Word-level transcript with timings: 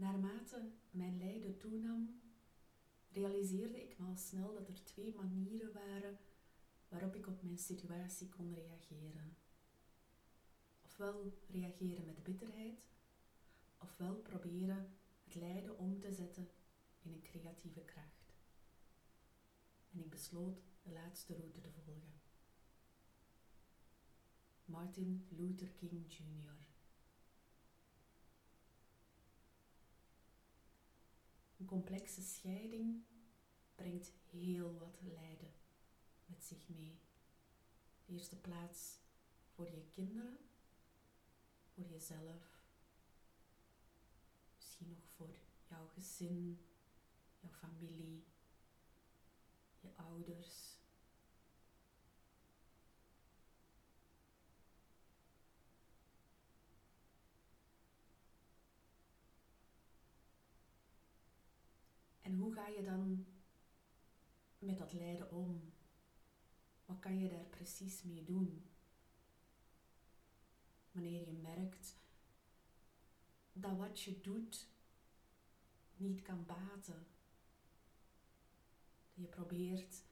Naarmate 0.00 0.70
mijn 0.90 1.18
lijden 1.18 1.58
toenam, 1.58 2.20
realiseerde 3.10 3.82
ik 3.82 3.98
me 3.98 4.06
al 4.06 4.16
snel 4.16 4.54
dat 4.54 4.68
er 4.68 4.84
twee 4.84 5.14
manieren 5.14 5.72
waren 5.72 6.18
waarop 6.88 7.14
ik 7.14 7.26
op 7.26 7.42
mijn 7.42 7.58
situatie 7.58 8.28
kon 8.28 8.54
reageren. 8.54 9.36
Ofwel 10.84 11.38
reageren 11.46 12.04
met 12.04 12.22
bitterheid, 12.22 12.88
ofwel 13.78 14.14
proberen 14.16 14.96
het 15.24 15.34
lijden 15.34 15.78
om 15.78 16.00
te 16.00 16.12
zetten 16.12 16.48
in 17.02 17.12
een 17.12 17.22
creatieve 17.22 17.80
kracht. 17.80 18.34
En 19.92 20.00
ik 20.00 20.10
besloot 20.10 20.62
de 20.82 20.92
laatste 20.92 21.36
route 21.36 21.60
te 21.60 21.70
volgen. 21.84 22.20
Martin 24.64 25.26
Luther 25.28 25.70
King 25.70 26.12
Jr. 26.12 26.69
Een 31.60 31.66
complexe 31.66 32.22
scheiding 32.22 33.02
brengt 33.74 34.12
heel 34.30 34.78
wat 34.78 35.00
lijden 35.00 35.52
met 36.26 36.44
zich 36.44 36.68
mee. 36.68 37.00
De 38.06 38.12
eerste 38.12 38.36
plaats 38.36 38.98
voor 39.54 39.70
je 39.70 39.84
kinderen, 39.94 40.38
voor 41.74 41.86
jezelf, 41.86 42.64
misschien 44.56 44.88
nog 44.88 45.04
voor 45.16 45.30
jouw 45.68 45.86
gezin, 45.86 46.64
jouw 47.40 47.52
familie, 47.52 48.24
je 49.80 49.96
ouders. 49.96 50.78
En 62.30 62.36
hoe 62.36 62.49
ga 62.60 62.68
je 62.68 62.82
dan 62.82 63.26
met 64.58 64.78
dat 64.78 64.92
lijden 64.92 65.30
om? 65.30 65.72
Wat 66.86 66.98
kan 66.98 67.18
je 67.18 67.28
daar 67.28 67.44
precies 67.44 68.02
mee 68.02 68.24
doen? 68.24 68.64
Wanneer 70.92 71.26
je 71.26 71.32
merkt 71.32 71.96
dat 73.52 73.76
wat 73.76 74.00
je 74.00 74.20
doet 74.20 74.68
niet 75.96 76.22
kan 76.22 76.46
baten. 76.46 77.06
Dat 79.14 79.24
je 79.24 79.26
probeert 79.26 80.02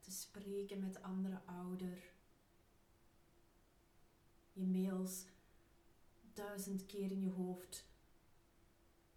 te 0.00 0.10
spreken 0.10 0.80
met 0.80 0.92
de 0.92 1.02
andere 1.02 1.40
ouder. 1.44 2.12
Je 4.52 4.66
mails 4.66 5.24
duizend 6.34 6.86
keer 6.86 7.10
in 7.10 7.20
je 7.20 7.30
hoofd 7.30 7.86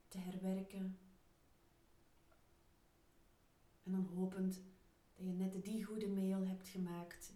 te 0.07 0.17
herwerken. 0.17 1.04
En 3.85 3.91
dan 3.91 4.05
hopend 4.05 4.61
dat 5.15 5.25
je 5.25 5.31
net 5.31 5.63
die 5.65 5.83
goede 5.83 6.07
mail 6.07 6.47
hebt 6.47 6.67
gemaakt 6.67 7.33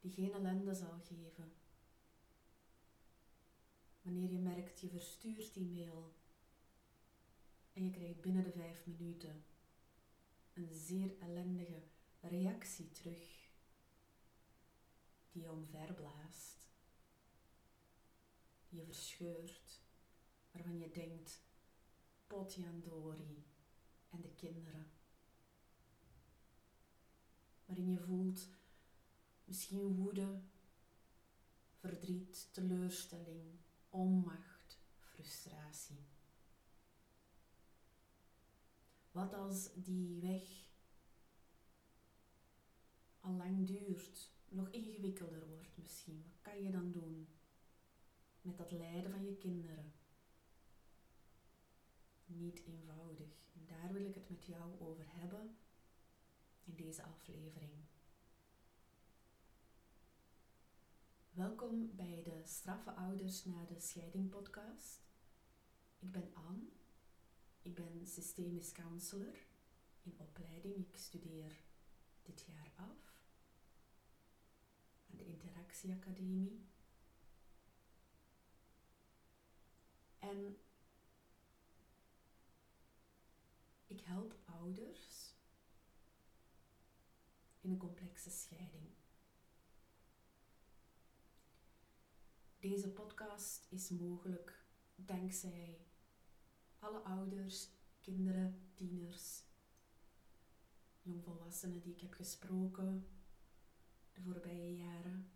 die 0.00 0.12
geen 0.12 0.32
ellende 0.32 0.74
zal 0.74 0.98
geven. 0.98 1.52
Wanneer 4.02 4.30
je 4.30 4.38
merkt 4.38 4.80
je 4.80 4.88
verstuurt 4.88 5.54
die 5.54 5.66
mail 5.66 6.14
en 7.72 7.84
je 7.84 7.90
krijgt 7.90 8.20
binnen 8.20 8.44
de 8.44 8.52
vijf 8.52 8.86
minuten 8.86 9.44
een 10.52 10.74
zeer 10.74 11.18
ellendige 11.18 11.82
reactie 12.20 12.90
terug 12.90 13.52
die 15.30 15.42
je 15.42 15.50
omverblaast, 15.50 16.68
die 18.68 18.78
je 18.78 18.84
verscheurt, 18.84 19.82
waarvan 20.50 20.78
je 20.78 20.90
denkt, 20.90 21.42
potjandori 22.26 23.44
en 24.14 24.20
de 24.20 24.34
kinderen 24.34 24.86
waarin 27.66 27.90
je 27.90 27.98
voelt 27.98 28.48
misschien 29.44 29.94
woede, 29.94 30.40
verdriet, 31.74 32.48
teleurstelling, 32.52 33.58
onmacht, 33.90 34.78
frustratie. 34.98 36.06
Wat 39.10 39.34
als 39.34 39.70
die 39.74 40.20
weg 40.20 40.42
al 43.20 43.32
lang 43.32 43.66
duurt, 43.66 44.30
nog 44.48 44.68
ingewikkelder 44.70 45.46
wordt 45.48 45.76
misschien? 45.76 46.24
Wat 46.26 46.42
kan 46.42 46.62
je 46.62 46.70
dan 46.70 46.92
doen 46.92 47.28
met 48.40 48.56
dat 48.56 48.70
lijden 48.70 49.10
van 49.10 49.24
je 49.24 49.36
kinderen? 49.36 49.92
Niet 52.26 52.62
eenvoudig. 52.66 53.43
Daar 53.66 53.92
wil 53.92 54.04
ik 54.04 54.14
het 54.14 54.30
met 54.30 54.46
jou 54.46 54.80
over 54.80 55.04
hebben 55.08 55.56
in 56.64 56.76
deze 56.76 57.02
aflevering. 57.02 57.72
Welkom 61.30 61.96
bij 61.96 62.22
de 62.24 62.42
Straffe 62.44 62.90
Ouders 62.90 63.44
na 63.44 63.64
de 63.64 63.80
Scheiding 63.80 64.30
podcast. 64.30 65.02
Ik 65.98 66.12
ben 66.12 66.34
Anne. 66.34 66.68
Ik 67.62 67.74
ben 67.74 68.06
systemisch 68.06 68.72
counselor 68.72 69.36
in 70.02 70.14
opleiding. 70.18 70.76
Ik 70.76 70.96
studeer 70.96 71.60
dit 72.22 72.44
jaar 72.46 72.72
af 72.76 73.22
aan 75.10 75.16
de 75.16 75.24
Interactieacademie. 75.24 76.66
En 80.18 80.58
ik 83.94 84.00
help 84.00 84.34
ouders 84.44 85.34
in 87.60 87.70
een 87.70 87.76
complexe 87.76 88.30
scheiding. 88.30 88.88
Deze 92.58 92.88
podcast 92.88 93.66
is 93.68 93.88
mogelijk 93.88 94.64
dankzij 94.94 95.86
alle 96.78 96.98
ouders, 96.98 97.68
kinderen, 98.00 98.70
tieners, 98.74 99.42
jongvolwassenen 101.02 101.80
die 101.80 101.92
ik 101.92 102.00
heb 102.00 102.12
gesproken 102.12 103.06
de 104.12 104.20
voorbije 104.22 104.76
jaren, 104.76 105.30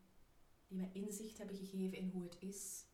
die 0.67 0.77
mij 0.77 0.91
inzicht 0.93 1.39
hebben 1.39 1.57
gegeven 1.57 1.99
in 1.99 2.11
hoe 2.11 2.23
het 2.23 2.37
is 2.39 2.85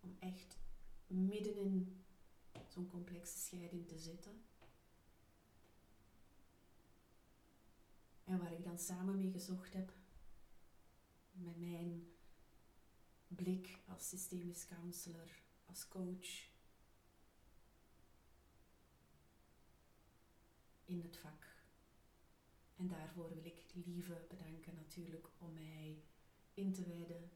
om 0.00 0.16
echt 0.18 0.58
midden 1.06 1.56
in 1.56 2.04
zo'n 2.68 2.88
complexe 2.88 3.38
scheiding 3.38 3.88
te 3.88 3.98
zitten. 3.98 4.49
En 8.30 8.38
waar 8.38 8.52
ik 8.52 8.64
dan 8.64 8.78
samen 8.78 9.16
mee 9.16 9.30
gezocht 9.30 9.72
heb 9.72 9.92
met 11.32 11.56
mijn 11.56 12.06
blik 13.28 13.78
als 13.86 14.08
systemisch 14.08 14.66
counselor, 14.66 15.42
als 15.66 15.88
coach 15.88 16.48
in 20.84 21.00
het 21.00 21.16
vak. 21.16 21.46
En 22.76 22.88
daarvoor 22.88 23.34
wil 23.34 23.44
ik 23.44 23.64
Lieve 23.74 24.26
bedanken 24.28 24.74
natuurlijk 24.74 25.28
om 25.38 25.54
mij 25.54 26.02
in 26.54 26.72
te 26.72 26.84
wijden 26.84 27.30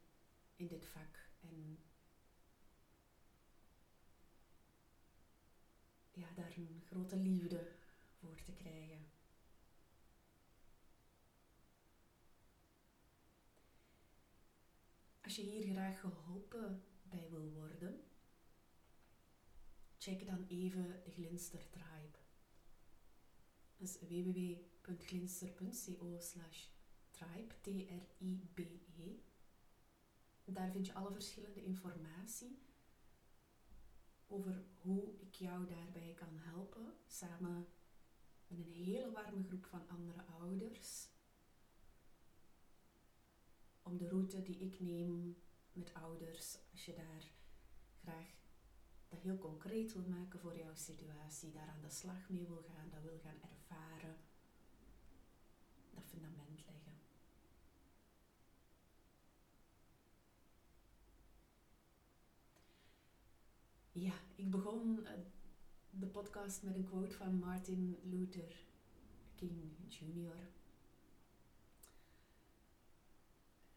in 0.56 0.66
dit 0.66 0.84
vak 0.86 1.28
en 1.40 1.78
ja, 6.12 6.30
daar 6.34 6.56
een 6.56 6.82
grote 6.86 7.16
liefde 7.16 7.72
voor 8.18 8.42
te 8.42 8.52
krijgen. 8.52 9.13
Als 15.34 15.44
je 15.44 15.50
hier 15.50 15.72
graag 15.72 16.00
geholpen 16.00 16.84
bij 17.02 17.28
wil 17.30 17.52
worden, 17.52 18.00
check 19.98 20.26
dan 20.26 20.44
even 20.48 21.00
de 21.04 21.10
Glinster 21.10 21.70
Tribe. 21.70 22.18
Dat 23.76 23.88
is 23.88 24.00
www.glinster.co 24.00 26.18
slash 26.18 26.66
tribe, 27.10 27.54
T-R-I-B-E. 27.60 29.16
Daar 30.44 30.70
vind 30.70 30.86
je 30.86 30.94
alle 30.94 31.12
verschillende 31.12 31.62
informatie 31.62 32.62
over 34.26 34.64
hoe 34.80 35.20
ik 35.20 35.34
jou 35.34 35.66
daarbij 35.66 36.14
kan 36.14 36.38
helpen, 36.38 36.94
samen 37.06 37.68
met 38.46 38.58
een 38.58 38.72
hele 38.72 39.10
warme 39.10 39.42
groep 39.42 39.66
van 39.66 39.88
andere 39.88 40.24
ouders 40.24 41.12
om 43.84 43.96
de 43.96 44.08
route 44.08 44.42
die 44.42 44.58
ik 44.58 44.80
neem 44.80 45.36
met 45.72 45.94
ouders, 45.94 46.58
als 46.70 46.84
je 46.84 46.94
daar 46.94 47.30
graag 48.02 48.42
dat 49.08 49.22
heel 49.22 49.38
concreet 49.38 49.92
wil 49.92 50.04
maken 50.08 50.40
voor 50.40 50.56
jouw 50.56 50.74
situatie, 50.74 51.52
daar 51.52 51.68
aan 51.68 51.82
de 51.82 51.90
slag 51.90 52.28
mee 52.28 52.46
wil 52.46 52.62
gaan, 52.62 52.90
dat 52.90 53.02
wil 53.02 53.18
gaan 53.22 53.40
ervaren, 53.40 54.16
dat 55.94 56.04
fundament 56.04 56.64
leggen. 56.66 56.92
Ja, 63.92 64.14
ik 64.34 64.50
begon 64.50 65.06
eh, 65.06 65.12
de 65.90 66.06
podcast 66.06 66.62
met 66.62 66.74
een 66.74 66.84
quote 66.84 67.16
van 67.16 67.38
Martin 67.38 67.98
Luther 68.02 68.64
King 69.34 69.76
Jr. 69.88 70.48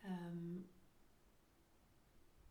Ehm, 0.07 0.59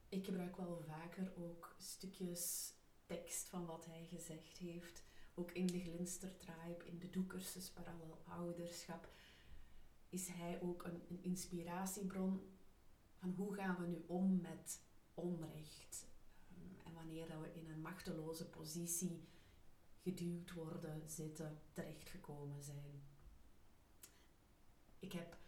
ik 0.09 0.25
gebruik 0.25 0.57
wel 0.57 0.83
vaker 0.87 1.33
ook 1.37 1.75
stukjes 1.79 2.75
tekst 3.07 3.49
van 3.49 3.67
wat 3.67 3.87
hij 3.87 4.05
gezegd 4.05 4.59
heeft. 4.59 5.05
Ook 5.35 5.51
in 5.51 5.67
de 5.67 5.81
Glinstertribe, 5.81 6.85
in 6.85 6.99
de 6.99 7.11
doekersus 7.11 7.71
Parallel 7.71 8.23
Ouderschap, 8.25 9.09
is 10.09 10.29
hij 10.29 10.61
ook 10.63 10.85
een, 10.85 11.23
inspiratiebron 11.23 12.41
van 13.15 13.31
hoe 13.31 13.55
gaan 13.55 13.77
we 13.81 13.87
nu 13.87 14.05
om 14.07 14.41
met 14.41 14.81
onrecht. 15.15 16.07
Ehm, 16.49 16.87
en 16.87 16.95
wanneer 16.95 17.41
we 17.41 17.55
in 17.55 17.71
een 17.71 17.81
machteloze 17.81 18.51
positie 18.51 19.29
geduwd 20.03 20.53
worden, 20.53 21.09
zitten, 21.09 21.61
terechtgekomen 21.73 22.63
zijn. 22.63 23.03
Ik 24.99 25.13
heb 25.13 25.46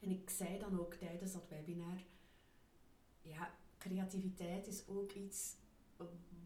En 0.00 0.10
ik 0.10 0.30
zei 0.30 0.58
dan 0.58 0.80
ook 0.80 0.94
tijdens 0.94 1.32
dat 1.32 1.48
webinar, 1.48 2.04
ja, 3.22 3.56
creativiteit 3.78 4.66
is 4.66 4.88
ook 4.88 5.12
iets 5.12 5.56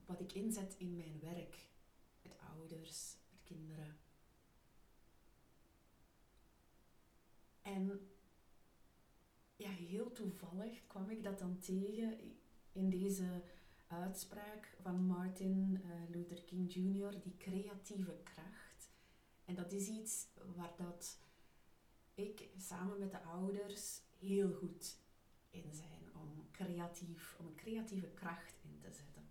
wat 0.06 0.20
ik 0.20 0.32
inzet 0.32 0.74
in 0.78 0.96
mijn 0.96 1.20
werk. 1.20 1.70
Met 2.22 2.38
ouders, 2.38 3.16
met 3.30 3.42
kinderen. 3.44 3.96
En 7.62 8.11
heel 9.84 10.12
toevallig 10.12 10.87
kwam 10.87 11.11
ik 11.11 11.23
dat 11.23 11.38
dan 11.38 11.58
tegen 11.58 12.19
in 12.73 12.90
deze 12.90 13.43
uitspraak 13.87 14.76
van 14.81 15.06
Martin 15.06 15.81
uh, 15.84 16.11
Luther 16.11 16.43
King 16.43 16.73
Jr., 16.73 17.20
die 17.20 17.37
creatieve 17.37 18.20
kracht. 18.23 18.90
En 19.44 19.55
dat 19.55 19.73
is 19.73 19.88
iets 19.88 20.26
waar 20.56 20.75
dat 20.76 21.19
ik 22.14 22.49
samen 22.56 22.99
met 22.99 23.11
de 23.11 23.23
ouders 23.23 24.00
heel 24.19 24.52
goed 24.52 24.99
in 25.50 25.75
zijn 25.75 26.14
om 26.14 26.50
creatief, 26.50 27.37
om 27.38 27.46
een 27.46 27.55
creatieve 27.55 28.08
kracht 28.08 28.55
in 28.62 28.79
te 28.81 28.93
zetten. 28.93 29.31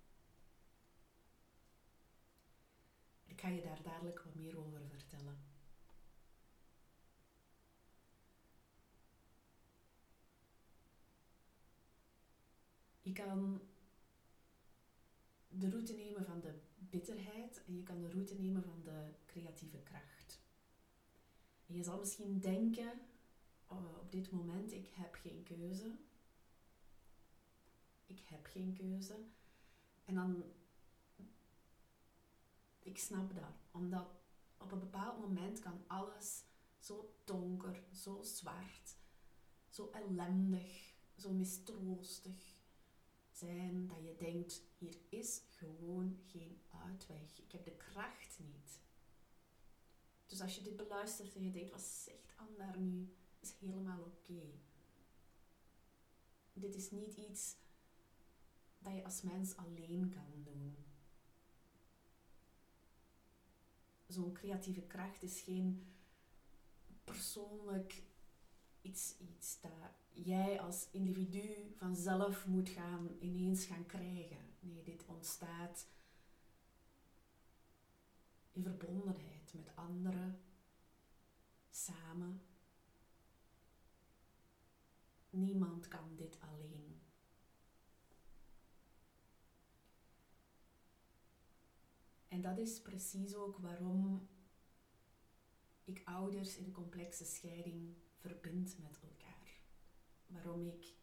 Ik 3.26 3.42
ga 3.42 3.48
je 3.48 3.62
daar 3.62 3.82
dadelijk 3.84 4.20
wat 4.20 4.36
meer 4.36 4.58
over 4.58 4.82
vertellen. 4.88 5.51
Je 13.12 13.18
kan 13.18 13.62
de 15.48 15.70
route 15.70 15.94
nemen 15.94 16.26
van 16.26 16.40
de 16.40 16.60
bitterheid 16.78 17.64
en 17.68 17.76
je 17.76 17.84
kan 17.84 18.02
de 18.02 18.10
route 18.10 18.36
nemen 18.36 18.64
van 18.64 18.82
de 18.84 19.14
creatieve 19.26 19.78
kracht. 19.78 20.42
En 21.68 21.76
je 21.76 21.84
zal 21.84 22.00
misschien 22.00 22.40
denken, 22.40 23.02
oh, 23.68 23.98
op 24.00 24.12
dit 24.12 24.32
moment, 24.32 24.72
ik 24.72 24.88
heb 24.88 25.14
geen 25.14 25.44
keuze. 25.44 25.96
Ik 28.06 28.20
heb 28.20 28.46
geen 28.46 28.74
keuze. 28.74 29.16
En 30.06 30.16
dan, 30.16 30.44
ik 32.80 32.98
snap 32.98 33.36
dat, 33.36 33.54
omdat 33.72 34.08
op 34.58 34.72
een 34.72 34.80
bepaald 34.80 35.20
moment 35.20 35.60
kan 35.60 35.84
alles 35.88 36.44
zo 36.80 37.16
donker, 37.24 37.84
zo 37.94 38.22
zwart, 38.22 38.96
zo 39.70 39.90
ellendig, 39.92 40.94
zo 41.16 41.32
mistroostig 41.32 42.51
zijn 43.42 43.88
dat 43.88 44.04
je 44.04 44.16
denkt, 44.16 44.62
hier 44.78 44.98
is 45.10 45.42
gewoon 45.50 46.20
geen 46.26 46.62
uitweg. 46.86 47.40
Ik 47.40 47.52
heb 47.52 47.64
de 47.64 47.76
kracht 47.76 48.40
niet. 48.40 48.80
Dus 50.26 50.42
als 50.42 50.56
je 50.56 50.62
dit 50.62 50.76
beluistert 50.76 51.36
en 51.36 51.44
je 51.44 51.52
denkt, 51.52 51.72
wat 51.72 51.82
zegt 51.82 52.34
Anne 52.36 52.58
daar 52.58 52.80
nu, 52.80 53.14
is 53.40 53.54
helemaal 53.60 54.02
oké. 54.02 54.42
Dit 56.54 56.76
is 56.76 56.92
niet 56.92 57.14
iets 57.14 57.56
dat 58.80 58.94
je 58.94 59.04
als 59.04 59.22
mens 59.22 59.56
alleen 59.56 60.10
kan 60.10 60.44
doen. 60.44 60.76
Zo'n 64.08 64.34
creatieve 64.34 64.82
kracht 64.82 65.24
is 65.24 65.42
geen 65.42 65.86
persoonlijk 67.04 68.04
iets, 68.82 69.16
iets 69.18 69.62
dat 69.62 69.72
jij 70.14 70.62
als 70.62 70.88
individu 70.92 71.74
vanzelf 71.78 72.48
moet 72.48 72.70
gaan 72.70 73.10
ineens 73.20 73.66
gaan 73.66 73.86
krijgen. 73.86 74.38
Nee, 74.60 74.84
dit 74.84 75.06
ontstaat 75.06 75.88
in 78.52 78.64
verbondenheid 78.64 79.54
met 79.54 79.76
anderen, 79.76 80.42
samen. 81.70 82.42
Niemand 85.30 85.88
kan 85.88 86.16
dit 86.16 86.38
alleen. 86.40 87.02
En 92.28 92.42
dat 92.42 92.58
is 92.58 92.82
precies 92.82 93.36
ook 93.36 93.58
waarom 93.58 94.30
ik 95.84 96.02
ouders 96.06 96.58
in 96.58 96.72
complexe 96.72 97.26
scheiding 97.26 97.96
verbind 98.22 98.78
met 98.80 99.00
elkaar. 99.02 99.60
Waarom 100.28 100.68
ik 100.68 100.94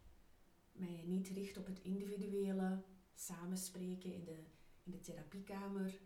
mij 0.73 1.05
niet 1.07 1.29
richt 1.29 1.57
op 1.57 1.67
het 1.67 1.83
individuele 1.83 2.83
samenspreken 3.15 4.13
in 4.13 4.25
de, 4.25 4.45
in 4.83 4.91
de 4.91 5.01
therapiekamer, 5.01 6.01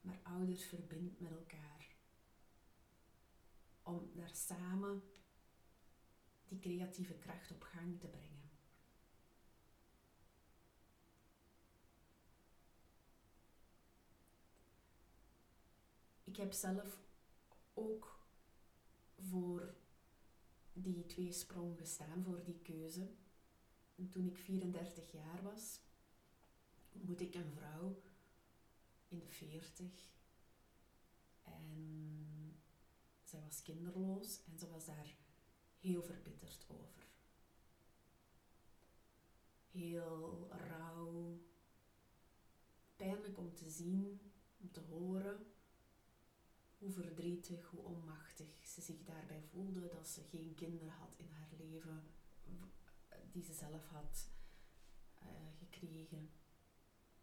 maar 0.00 0.20
ouders 0.22 0.64
verbind 0.64 1.20
met 1.20 1.30
elkaar. 1.30 1.96
Om 3.82 4.10
daar 4.14 4.34
samen 4.34 5.02
die 6.48 6.58
creatieve 6.58 7.14
kracht 7.14 7.50
op 7.50 7.62
gang 7.62 8.00
te 8.00 8.06
brengen. 8.06 8.36
Ik 16.24 16.36
heb 16.36 16.52
zelf 16.52 16.98
ook 17.74 18.18
voor 19.18 19.74
die 20.82 21.06
twee 21.06 21.32
sprong 21.32 21.78
gestaan, 21.78 22.24
voor 22.24 22.44
die 22.44 22.58
keuze. 22.62 23.10
En 23.96 24.08
toen 24.08 24.26
ik 24.26 24.36
34 24.36 25.12
jaar 25.12 25.42
was, 25.42 25.80
ontmoette 26.92 27.24
ik 27.24 27.34
een 27.34 27.52
vrouw 27.52 28.02
in 29.08 29.18
de 29.18 29.28
40. 29.28 29.86
En 31.42 32.60
zij 33.24 33.40
was 33.42 33.62
kinderloos 33.62 34.40
en 34.44 34.58
ze 34.58 34.68
was 34.68 34.84
daar 34.84 35.14
heel 35.78 36.02
verbitterd 36.02 36.66
over. 36.68 37.06
Heel 39.70 40.48
rauw, 40.50 41.38
pijnlijk 42.96 43.38
om 43.38 43.54
te 43.54 43.70
zien 43.70 44.20
om 44.60 44.70
te 44.70 44.80
horen 44.80 45.46
hoe 46.78 46.90
verdrietig, 46.90 47.66
hoe 47.66 47.82
onmachtig 47.82 48.66
ze 48.66 48.80
zich 48.80 49.04
daarbij 49.04 49.42
voelde 49.42 49.88
dat 49.88 50.08
ze 50.08 50.22
geen 50.22 50.54
kinderen 50.54 50.90
had 50.90 51.14
in 51.16 51.30
haar 51.30 51.52
leven 51.58 52.02
die 53.32 53.42
ze 53.42 53.52
zelf 53.52 53.86
had 53.86 54.28
uh, 55.22 55.28
gekregen. 55.58 56.30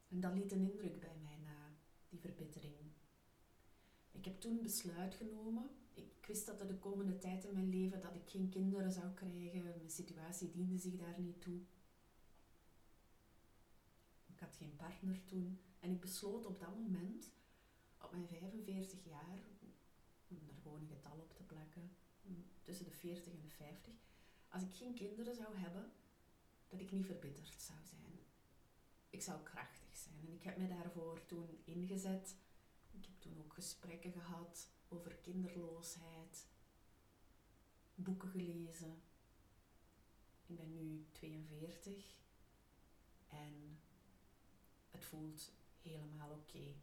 En 0.07 0.19
dat 0.19 0.33
liet 0.33 0.51
een 0.51 0.71
indruk 0.71 0.99
bij 0.99 1.17
mij 1.21 1.37
na, 1.43 1.75
die 2.09 2.19
verbittering. 2.19 2.93
Ik 4.11 4.25
heb 4.25 4.39
toen 4.39 4.61
besluit 4.61 5.15
genomen. 5.15 5.69
Ik 5.93 6.25
wist 6.27 6.45
dat 6.45 6.59
er 6.59 6.67
de 6.67 6.79
komende 6.79 7.17
tijd 7.17 7.43
in 7.43 7.53
mijn 7.53 7.69
leven 7.69 8.01
dat 8.01 8.15
ik 8.15 8.29
geen 8.29 8.49
kinderen 8.49 8.91
zou 8.91 9.13
krijgen. 9.13 9.63
Mijn 9.63 9.89
situatie 9.89 10.51
diende 10.51 10.77
zich 10.77 10.95
daar 10.95 11.19
niet 11.19 11.41
toe. 11.41 11.59
Ik 14.25 14.39
had 14.39 14.55
geen 14.55 14.75
partner 14.75 15.25
toen. 15.25 15.59
En 15.79 15.91
ik 15.91 15.99
besloot 15.99 16.45
op 16.45 16.59
dat 16.59 16.75
moment, 16.77 17.31
op 18.01 18.11
mijn 18.11 18.27
45 18.27 19.03
jaar, 19.05 19.39
om 20.27 20.37
er 20.47 20.55
gewoon 20.61 20.81
een 20.81 20.87
getal 20.87 21.17
op 21.17 21.35
te 21.35 21.43
plakken, 21.43 21.95
tussen 22.61 22.85
de 22.85 22.91
40 22.91 23.33
en 23.33 23.41
de 23.41 23.49
50, 23.49 23.93
als 24.49 24.63
ik 24.63 24.75
geen 24.75 24.93
kinderen 24.93 25.35
zou 25.35 25.55
hebben, 25.57 25.91
dat 26.67 26.79
ik 26.79 26.91
niet 26.91 27.05
verbitterd 27.05 27.61
zou 27.61 27.79
zijn. 27.83 28.19
Ik 29.09 29.21
zou 29.21 29.43
krachtig 29.43 29.95
zijn. 29.97 30.27
En 30.27 30.33
ik 30.33 30.43
heb 30.43 30.57
me 30.57 30.67
daarvoor 30.67 31.25
toen 31.25 31.61
ingezet. 31.63 32.35
Ik 32.91 33.05
heb 33.05 33.19
toen 33.19 33.41
ook 33.43 33.53
gesprekken 33.53 34.11
gehad 34.11 34.69
over 34.87 35.15
kinderloosheid, 35.15 36.47
boeken 37.95 38.29
gelezen. 38.29 39.01
Ik 40.45 40.55
ben 40.55 40.73
nu 40.73 41.05
42 41.11 42.15
en 43.27 43.79
het 44.91 45.05
voelt 45.05 45.51
helemaal 45.81 46.31
oké. 46.31 46.73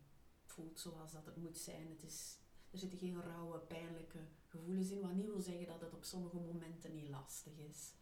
Voelt 0.53 0.81
zoals 0.81 1.13
dat 1.13 1.27
het 1.27 1.37
moet 1.37 1.59
zijn. 1.59 1.89
Het 1.89 2.03
is, 2.03 2.39
er 2.71 2.79
zitten 2.79 2.99
geen 2.99 3.23
rauwe, 3.23 3.59
pijnlijke 3.59 4.27
gevoelens 4.47 4.91
in, 4.91 5.01
wat 5.01 5.13
niet 5.13 5.27
wil 5.27 5.41
zeggen 5.41 5.67
dat 5.67 5.81
het 5.81 5.95
op 5.95 6.05
sommige 6.05 6.37
momenten 6.37 6.95
niet 6.95 7.09
lastig 7.09 7.59
is. 7.59 7.95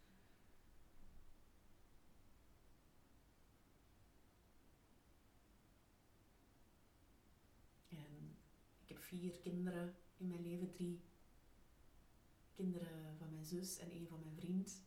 En 7.88 8.36
ik 8.78 8.88
heb 8.88 8.98
vier 8.98 9.38
kinderen 9.38 9.94
in 10.16 10.28
mijn 10.28 10.42
leven, 10.42 10.70
drie 10.70 11.00
kinderen 12.52 13.16
van 13.16 13.30
mijn 13.30 13.44
zus 13.44 13.78
en 13.78 13.90
één 13.90 14.08
van 14.08 14.20
mijn 14.20 14.36
vriend. 14.36 14.82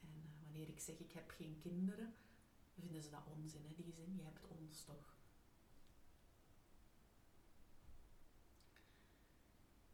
En 0.00 0.08
uh, 0.16 0.40
wanneer 0.44 0.68
ik 0.68 0.80
zeg 0.80 0.98
ik 0.98 1.12
heb 1.12 1.30
geen 1.30 1.58
kinderen, 1.58 2.14
vinden 2.74 3.02
ze 3.02 3.10
dat 3.10 3.26
onzin, 3.36 3.64
hè, 3.66 3.74
die 3.74 3.92
zin. 3.92 4.16
Je 4.16 4.22
hebt 4.22 4.46
ons 4.48 4.84
toch. 4.84 5.13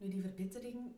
Nu, 0.01 0.09
die 0.09 0.21
verbittering 0.21 0.95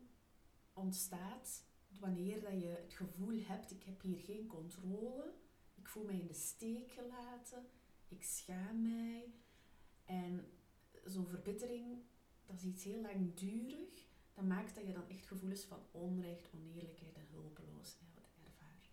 ontstaat 0.72 1.64
wanneer 1.98 2.40
dat 2.40 2.60
je 2.60 2.66
het 2.66 2.92
gevoel 2.92 3.40
hebt, 3.42 3.70
ik 3.70 3.82
heb 3.82 4.00
hier 4.00 4.18
geen 4.18 4.46
controle, 4.46 5.34
ik 5.74 5.88
voel 5.88 6.04
mij 6.04 6.18
in 6.18 6.26
de 6.26 6.34
steek 6.34 6.90
gelaten, 6.90 7.66
ik 8.08 8.22
schaam 8.22 8.82
mij. 8.82 9.34
En 10.04 10.52
zo'n 11.04 11.26
verbittering, 11.26 12.02
dat 12.46 12.56
is 12.56 12.64
iets 12.64 12.84
heel 12.84 13.00
langdurig, 13.00 14.06
dat 14.34 14.44
maakt 14.44 14.74
dat 14.74 14.86
je 14.86 14.92
dan 14.92 15.08
echt 15.08 15.26
gevoelens 15.26 15.64
van 15.64 15.82
onrecht, 15.90 16.48
oneerlijkheid 16.54 17.16
en 17.16 17.28
hulpeloosheid 17.30 18.20
ervaart. 18.44 18.90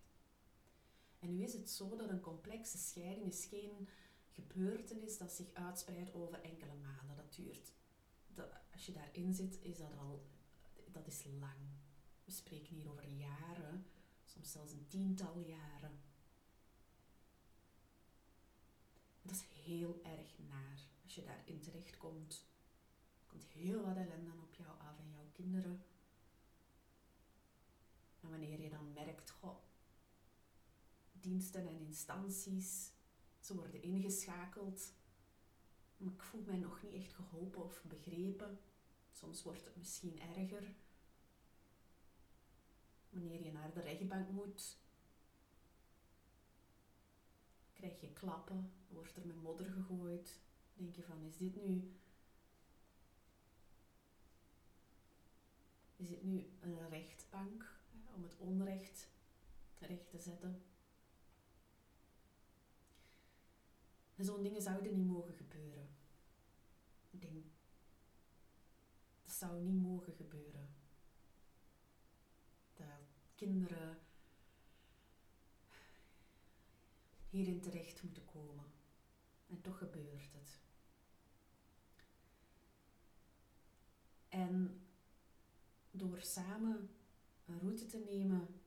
En 1.18 1.36
nu 1.36 1.42
is 1.42 1.52
het 1.52 1.70
zo 1.70 1.96
dat 1.96 2.08
een 2.08 2.20
complexe 2.20 2.78
scheiding 2.78 3.26
is 3.26 3.44
geen 3.44 3.88
gebeurtenis 4.28 5.18
dat 5.18 5.32
zich 5.32 5.52
uitspreidt 5.52 6.14
over 6.14 6.40
enkele 6.40 6.74
maanden. 6.74 7.16
Dat 7.16 7.34
duurt 7.34 7.72
dat, 8.34 8.52
als 8.72 8.86
je 8.86 8.92
daarin 8.92 9.34
zit, 9.34 9.58
is 9.62 9.76
dat 9.76 9.98
al, 9.98 10.26
dat 10.86 11.06
is 11.06 11.24
lang. 11.24 11.60
We 12.24 12.30
spreken 12.32 12.74
hier 12.74 12.90
over 12.90 13.08
jaren, 13.08 13.86
soms 14.24 14.52
zelfs 14.52 14.72
een 14.72 14.86
tiental 14.86 15.38
jaren. 15.38 16.00
Dat 19.22 19.32
is 19.32 19.42
heel 19.64 20.00
erg 20.04 20.38
naar. 20.38 20.90
Als 21.02 21.14
je 21.14 21.22
daarin 21.22 21.60
terechtkomt, 21.60 22.46
komt 23.26 23.44
heel 23.44 23.82
wat 23.84 23.96
ellende 23.96 24.32
op 24.42 24.54
jou 24.54 24.78
af 24.80 24.98
en 24.98 25.10
jouw 25.10 25.30
kinderen. 25.32 25.84
En 28.20 28.30
wanneer 28.30 28.60
je 28.60 28.70
dan 28.70 28.92
merkt, 28.92 29.30
goh, 29.30 29.58
diensten 31.12 31.68
en 31.68 31.78
instanties, 31.78 32.92
ze 33.40 33.54
worden 33.54 33.82
ingeschakeld 33.82 34.92
ik 36.10 36.22
voel 36.22 36.42
mij 36.46 36.58
nog 36.58 36.82
niet 36.82 36.94
echt 36.94 37.12
geholpen 37.12 37.62
of 37.62 37.82
begrepen. 37.82 38.60
Soms 39.12 39.42
wordt 39.42 39.64
het 39.64 39.76
misschien 39.76 40.20
erger. 40.20 40.74
Wanneer 43.08 43.44
je 43.44 43.52
naar 43.52 43.72
de 43.72 43.80
rechtbank 43.80 44.28
moet, 44.28 44.76
krijg 47.72 48.00
je 48.00 48.12
klappen, 48.12 48.72
wordt 48.88 49.16
er 49.16 49.26
met 49.26 49.42
modder 49.42 49.70
gegooid. 49.70 50.40
Denk 50.74 50.94
je 50.94 51.02
van, 51.02 51.22
is 51.22 51.36
dit 51.36 51.64
nu... 51.64 51.92
Is 55.96 56.08
dit 56.08 56.22
nu 56.22 56.50
een 56.60 56.88
rechtbank 56.88 57.74
om 58.14 58.22
het 58.22 58.36
onrecht 58.36 59.08
recht 59.78 60.10
te 60.10 60.18
zetten? 60.18 60.62
En 64.14 64.24
zo'n 64.24 64.42
dingen 64.42 64.62
zouden 64.62 64.94
niet 64.96 65.06
mogen 65.06 65.34
gebeuren. 65.34 65.88
Ik 67.10 67.20
denk, 67.20 67.44
dat 69.22 69.31
zou 69.42 69.62
niet 69.62 69.82
mogen 69.82 70.12
gebeuren. 70.12 70.74
Dat 72.72 72.86
kinderen 73.34 73.98
hierin 77.30 77.60
terecht 77.60 78.02
moeten 78.02 78.24
komen. 78.24 78.64
En 79.48 79.60
toch 79.60 79.78
gebeurt 79.78 80.32
het. 80.32 80.60
En 84.28 84.80
door 85.90 86.20
samen 86.22 86.90
een 87.46 87.58
route 87.58 87.86
te 87.86 87.98
nemen 87.98 88.60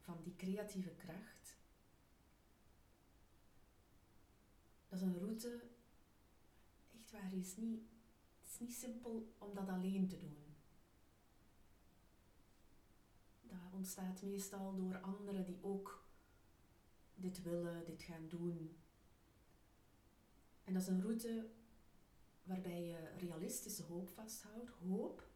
van 0.00 0.22
die 0.22 0.36
creatieve 0.36 0.94
kracht, 0.94 1.56
dat 4.88 4.98
is 4.98 5.04
een 5.04 5.18
route 5.18 5.60
waar 7.10 7.34
is 7.34 7.56
niet, 7.56 7.93
is 8.54 8.60
niet 8.60 8.74
simpel 8.74 9.34
om 9.38 9.54
dat 9.54 9.68
alleen 9.68 10.08
te 10.08 10.18
doen. 10.18 10.36
Dat 13.42 13.72
ontstaat 13.72 14.22
meestal 14.22 14.74
door 14.74 15.00
anderen 15.00 15.44
die 15.44 15.58
ook 15.62 16.04
dit 17.14 17.42
willen, 17.42 17.84
dit 17.84 18.02
gaan 18.02 18.28
doen. 18.28 18.76
En 20.64 20.72
dat 20.72 20.82
is 20.82 20.88
een 20.88 21.02
route 21.02 21.50
waarbij 22.42 22.86
je 22.86 23.08
realistische 23.18 23.82
hoop 23.82 24.08
vasthoudt. 24.08 24.70
Hoop, 24.70 25.28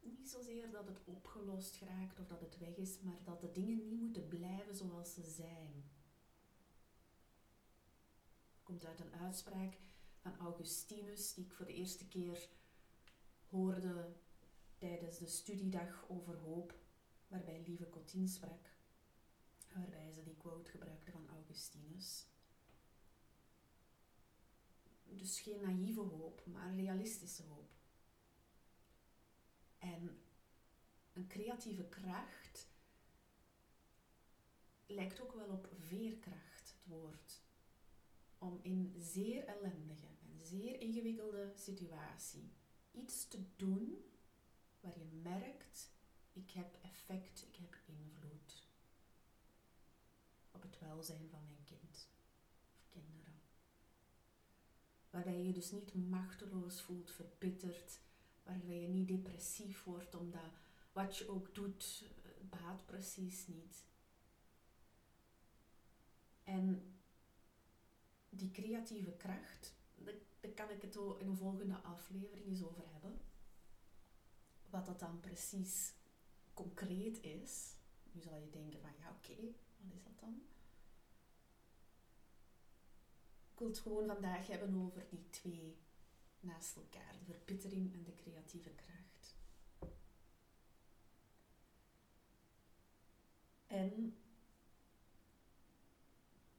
niet 0.00 0.28
zozeer 0.28 0.70
dat 0.70 0.86
het 0.86 1.00
opgelost 1.04 1.76
geraakt 1.76 2.20
of 2.20 2.26
dat 2.26 2.40
het 2.40 2.58
weg 2.58 2.76
is, 2.76 3.00
maar 3.00 3.18
dat 3.24 3.40
de 3.40 3.52
dingen 3.52 3.78
niet 3.78 4.00
moeten 4.00 4.28
blijven 4.28 4.76
zoals 4.76 5.14
ze 5.14 5.22
zijn. 5.22 5.84
komt 8.62 8.84
uit 8.84 9.00
een 9.00 9.14
uitspraak 9.14 9.78
van 10.22 10.38
Augustinus, 10.38 11.34
die 11.34 11.44
ik 11.44 11.52
voor 11.52 11.66
de 11.66 11.74
eerste 11.74 12.08
keer 12.08 12.48
hoorde 13.48 14.12
tijdens 14.78 15.18
de 15.18 15.26
studiedag 15.26 16.04
over 16.08 16.36
hoop, 16.38 16.74
waarbij 17.28 17.62
Lieve 17.66 17.90
Cotin 17.90 18.28
sprak, 18.28 18.70
waarbij 19.74 20.12
ze 20.12 20.22
die 20.22 20.36
quote 20.36 20.70
gebruikte 20.70 21.10
van 21.10 21.28
Augustinus. 21.28 22.26
Dus 25.04 25.40
geen 25.40 25.60
naïeve 25.60 26.00
hoop, 26.00 26.46
maar 26.46 26.74
realistische 26.74 27.42
hoop. 27.42 27.70
En 29.78 30.22
een 31.12 31.26
creatieve 31.26 31.84
kracht 31.84 32.68
lijkt 34.86 35.20
ook 35.20 35.32
wel 35.32 35.48
op 35.48 35.68
veerkracht, 35.78 36.74
het 36.76 36.84
woord 36.84 37.41
om 38.42 38.58
in 38.62 38.94
zeer 38.98 39.44
ellendige 39.44 40.06
en 40.06 40.46
zeer 40.46 40.80
ingewikkelde 40.80 41.52
situatie 41.54 42.52
iets 42.90 43.28
te 43.28 43.38
doen 43.56 44.04
waar 44.80 44.98
je 44.98 45.20
merkt, 45.22 45.90
ik 46.32 46.50
heb 46.50 46.78
effect, 46.82 47.42
ik 47.42 47.56
heb 47.56 47.76
invloed 47.86 48.68
op 50.50 50.62
het 50.62 50.78
welzijn 50.78 51.28
van 51.30 51.46
mijn 51.46 51.64
kind 51.64 52.08
of 52.74 52.88
kinderen. 52.88 53.40
Waarbij 55.10 55.42
je 55.42 55.52
dus 55.52 55.70
niet 55.70 55.94
machteloos 55.94 56.80
voelt, 56.80 57.10
verbitterd, 57.10 58.00
waarbij 58.42 58.80
je 58.80 58.88
niet 58.88 59.08
depressief 59.08 59.84
wordt 59.84 60.14
omdat 60.14 60.60
wat 60.92 61.16
je 61.16 61.28
ook 61.28 61.54
doet, 61.54 62.04
baat 62.50 62.86
precies 62.86 63.46
niet. 63.46 63.84
En 66.44 66.92
die 68.36 68.50
creatieve 68.50 69.12
kracht 69.12 69.74
daar 70.42 70.66
kan 70.66 70.70
ik 70.70 70.82
het 70.82 70.96
in 70.96 71.26
een 71.26 71.36
volgende 71.36 71.76
aflevering 71.76 72.46
eens 72.46 72.62
over 72.62 72.84
hebben. 72.92 73.20
Wat 74.70 74.86
dat 74.86 75.00
dan 75.00 75.20
precies 75.20 75.94
concreet 76.54 77.22
is. 77.22 77.74
Nu 78.12 78.20
zal 78.20 78.36
je 78.36 78.50
denken 78.50 78.80
van 78.80 78.90
ja 78.98 79.10
oké, 79.10 79.34
wat 79.78 79.94
is 79.94 80.02
dat 80.02 80.20
dan? 80.20 80.42
Ik 83.52 83.58
wil 83.58 83.68
het 83.68 83.78
gewoon 83.78 84.06
vandaag 84.06 84.46
hebben 84.46 84.76
over 84.76 85.06
die 85.08 85.30
twee 85.30 85.76
naast 86.40 86.76
elkaar. 86.76 87.14
De 87.18 87.24
verbittering 87.24 87.92
en 87.92 88.04
de 88.04 88.14
creatieve 88.14 88.70
kracht. 88.70 89.36
En 93.66 94.16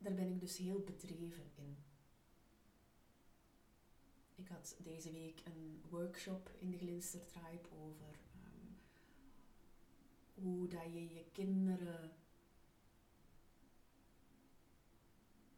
daar 0.03 0.13
ben 0.13 0.27
ik 0.27 0.39
dus 0.39 0.57
heel 0.57 0.79
bedreven 0.79 1.51
in. 1.55 1.77
Ik 4.35 4.47
had 4.47 4.75
deze 4.77 5.11
week 5.11 5.41
een 5.45 5.83
workshop 5.89 6.51
in 6.59 6.69
de 6.69 6.77
Glinstertribe 6.77 7.69
over 7.71 8.19
um, 8.45 8.77
hoe 10.33 10.67
dat 10.67 10.83
je 10.83 11.13
je 11.13 11.25
kinderen 11.31 12.11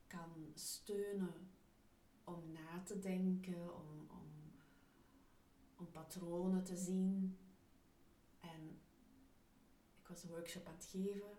kan 0.08 0.52
steunen 0.54 1.50
om 2.24 2.52
na 2.52 2.84
te 2.84 3.00
denken, 3.00 3.76
om, 3.76 4.08
om, 4.10 4.52
om 5.76 5.92
patronen 5.92 6.64
te 6.64 6.78
zien. 6.78 7.38
En 8.40 8.80
ik 10.02 10.08
was 10.08 10.24
een 10.24 10.30
workshop 10.30 10.66
aan 10.68 10.76
het 10.76 10.86
geven 10.86 11.38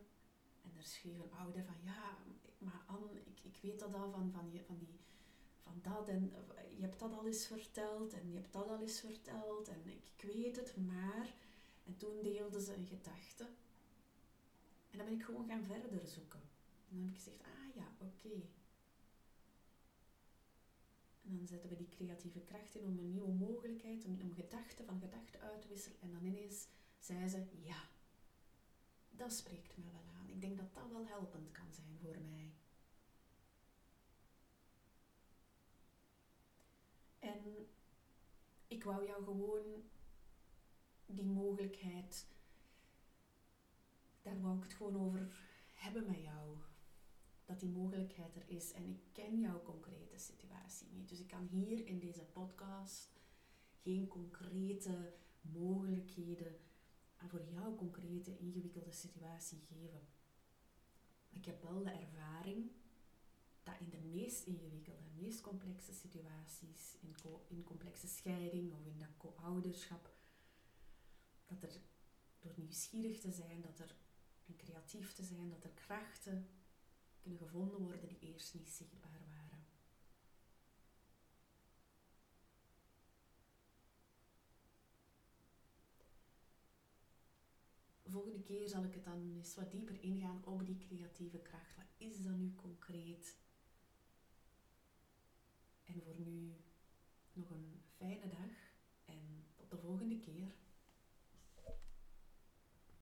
en 0.63 0.77
er 0.77 0.85
schreef 0.85 1.19
een 1.19 1.33
ouder 1.33 1.65
van 1.65 1.77
ja, 1.83 2.19
maar 2.59 2.83
Anne, 2.87 3.21
ik, 3.25 3.41
ik 3.43 3.59
weet 3.63 3.79
dat 3.79 3.95
al 3.95 4.11
van, 4.11 4.31
van, 4.33 4.51
van, 4.67 4.79
die, 4.79 4.99
van 5.61 5.81
dat 5.83 6.09
en 6.09 6.33
je 6.77 6.83
hebt 6.83 6.99
dat 6.99 7.13
al 7.13 7.27
eens 7.27 7.47
verteld 7.47 8.13
en 8.13 8.31
je 8.31 8.37
hebt 8.37 8.53
dat 8.53 8.69
al 8.69 8.81
eens 8.81 9.01
verteld 9.01 9.69
en 9.69 9.83
ik, 9.87 10.23
weet 10.23 10.57
het, 10.57 10.77
maar... 10.77 11.35
En 11.87 11.97
toen 11.97 12.23
deelde 12.23 12.63
ze 12.63 12.75
een 12.75 12.87
gedachte. 12.87 13.45
En 14.91 14.99
dan 14.99 15.07
ben 15.07 15.15
ik 15.15 15.25
gewoon 15.25 15.49
gaan 15.49 15.65
verder 15.65 16.07
zoeken. 16.07 16.41
En 16.89 16.97
dan 16.97 17.01
heb 17.01 17.09
ik 17.09 17.23
gezegd, 17.23 17.43
ah 17.43 17.75
ja, 17.75 17.89
oké. 17.99 18.35
En 21.23 21.37
dan 21.37 21.47
zetten 21.47 21.69
we 21.71 21.77
die 21.77 21.89
creatieve 21.89 22.41
kracht 22.41 22.75
in 22.75 22.85
om 22.85 22.99
een 22.99 23.11
nieuwe 23.11 23.33
mogelijkheid, 23.33 24.05
om, 24.05 24.21
om 24.21 24.35
gedachten 24.35 24.85
van 24.85 25.01
gedachten 25.01 25.41
uit 25.41 25.63
te 25.63 25.69
wisselen. 25.69 26.01
En 26.01 26.11
dan 26.11 26.25
ineens 26.25 26.67
zei 26.99 27.29
ze, 27.29 27.45
ja, 27.63 27.89
dat 29.11 29.33
spreekt 29.33 29.77
me 29.77 29.85
wel 29.85 30.05
aan. 30.15 30.16
Ik 30.37 30.43
denk 30.43 30.57
dat 30.57 30.75
dat 30.75 30.91
wel 30.91 31.07
helpend 31.07 31.51
kan 31.53 31.73
zijn 31.73 31.99
voor 32.03 32.19
mij. 32.21 32.53
En 37.19 37.67
ik 38.67 38.85
wou 38.85 39.07
jou 39.07 39.25
gewoon 39.25 39.83
die 41.07 41.25
mogelijkheid, 41.25 42.27
daar 44.23 44.41
wou 44.41 44.57
ik 44.57 44.63
het 44.63 44.75
gewoon 44.75 45.07
over 45.07 45.29
hebben 45.75 46.07
met 46.07 46.23
jou. 46.23 46.57
Dat 47.45 47.61
die 47.61 47.71
mogelijkheid 47.71 48.37
er 48.37 48.49
is. 48.49 48.73
En 48.73 48.89
ik 48.89 49.01
ken 49.13 49.41
jouw 49.41 49.63
concrete 49.63 50.19
situatie 50.19 50.89
niet. 50.93 51.09
Dus 51.09 51.21
ik 51.21 51.29
kan 51.29 51.47
hier 51.47 51.87
in 51.87 51.99
deze 51.99 52.25
podcast 52.25 53.11
geen 53.83 54.07
concrete 54.07 55.15
mogelijkheden 55.41 56.57
voor 57.27 57.45
jouw 57.45 57.75
concrete 57.75 58.39
ingewikkelde 58.39 58.93
situatie 58.93 59.59
geven. 59.59 60.16
Ik 61.37 61.45
heb 61.45 61.63
wel 61.63 61.83
de 61.83 61.91
ervaring 61.91 62.71
dat 63.63 63.75
in 63.81 63.91
de 63.91 63.99
meest 63.99 64.47
ingewikkelde, 64.47 65.03
meest 65.15 65.41
complexe 65.41 65.93
situaties, 65.93 66.97
in, 67.01 67.15
in 67.49 67.65
complexe 67.65 68.07
scheiding 68.07 68.73
of 68.73 68.87
in 68.87 68.99
dat 68.99 69.17
co-ouderschap, 69.17 70.11
dat 71.47 71.63
er 71.63 71.81
door 72.41 72.53
nieuwsgierig 72.57 73.21
te 73.21 73.33
zijn, 73.33 73.61
dat 73.61 73.79
er 73.79 73.95
en 74.47 74.57
creatief 74.57 75.13
te 75.13 75.25
zijn, 75.25 75.51
dat 75.51 75.65
er 75.65 75.71
krachten 75.71 76.49
kunnen 77.21 77.39
gevonden 77.39 77.81
worden 77.81 78.09
die 78.09 78.19
eerst 78.19 78.55
niet 78.55 78.71
zichtbaar 78.71 79.21
waren. 79.29 79.65
Volgende 88.17 88.43
keer 88.43 88.69
zal 88.69 88.85
ik 88.85 88.95
het 88.95 89.05
dan 89.05 89.35
eens 89.37 89.55
wat 89.55 89.71
dieper 89.71 90.03
ingaan 90.03 90.45
op 90.45 90.67
die 90.67 90.77
creatieve 90.77 91.39
kracht. 91.39 91.77
Wat 91.77 91.85
is 91.97 92.23
dat 92.23 92.37
nu 92.37 92.55
concreet? 92.55 93.37
En 95.85 96.03
voor 96.03 96.15
nu 96.19 96.53
nog 97.33 97.51
een 97.51 97.81
fijne 97.97 98.29
dag 98.29 98.51
en 99.05 99.45
tot 99.55 99.71
de 99.71 99.79
volgende 99.79 100.19
keer. 100.21 100.55